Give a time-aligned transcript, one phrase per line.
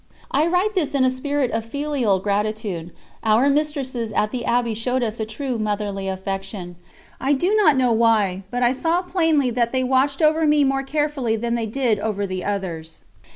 [0.31, 2.91] I write this in a spirit of filial gratitude;
[3.23, 6.75] our mistresses at the Abbey showed us a true motherly affection.
[7.19, 10.81] I do not know why, but I saw plainly that they watched over me more
[10.81, 13.01] carefully than they did over the others.